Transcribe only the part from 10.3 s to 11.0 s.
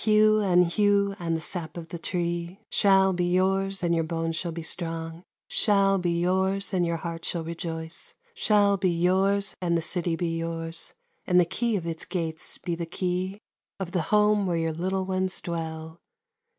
yours,